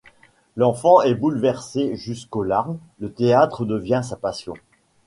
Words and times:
L'enfant 0.55 1.01
est 1.03 1.13
bouleversé 1.13 1.95
jusqu'aux 1.95 2.41
larmes, 2.41 2.79
le 2.97 3.13
théâtre 3.13 3.65
devient 3.65 4.01
sa 4.03 4.15
passion. 4.15 4.55